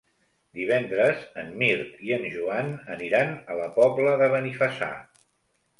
[0.59, 4.91] Divendres en Mirt i en Joan aniran a la Pobla de Benifassà.